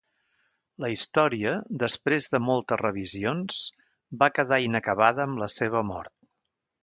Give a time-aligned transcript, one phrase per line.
[0.83, 1.51] La història,
[1.83, 3.59] després de moltes revisions,
[4.23, 6.17] va quedar inacabada amb la seva mort.